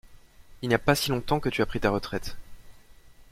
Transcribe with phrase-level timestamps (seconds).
[0.63, 2.35] Il n’y a pas si longtemps que tu as pris ta retraite.